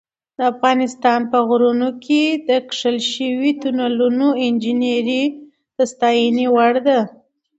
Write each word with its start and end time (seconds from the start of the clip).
د 0.37 0.39
افغانستان 0.53 1.19
په 1.31 1.37
غرونو 1.47 1.89
کې 2.05 2.23
د 2.47 2.49
کښل 2.69 2.97
شویو 3.11 3.57
تونلونو 3.61 4.27
انجینري 4.45 5.23
د 5.77 5.79
ستاینې 5.91 6.45
وړ 6.55 6.73
ده. 6.87 6.99